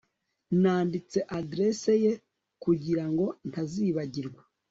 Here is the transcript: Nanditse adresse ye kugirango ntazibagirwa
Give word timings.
Nanditse 0.61 1.19
adresse 1.39 1.91
ye 2.03 2.13
kugirango 2.63 3.25
ntazibagirwa 3.49 4.41